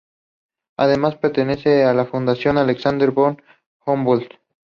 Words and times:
Además 0.79 1.15
pertenece 1.17 1.83
a 1.83 1.93
la 1.93 2.05
Fundación 2.07 2.57
Alexander 2.57 3.11
von 3.11 3.39
Humboldt. 3.85 4.33